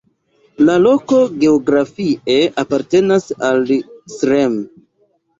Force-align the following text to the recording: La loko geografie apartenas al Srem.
La 0.67 0.75
loko 0.83 1.17
geografie 1.43 2.37
apartenas 2.63 3.27
al 3.51 3.61
Srem. 4.15 4.57